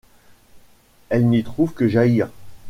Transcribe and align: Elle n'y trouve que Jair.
Elle 1.09 1.27
n'y 1.29 1.43
trouve 1.43 1.75
que 1.75 1.87
Jair. 1.87 2.27